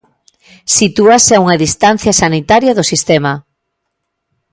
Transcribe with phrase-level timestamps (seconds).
[0.77, 3.33] Sitúase a unha distancia sanitaria do sistema.